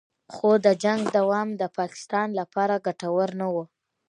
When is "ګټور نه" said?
2.85-3.47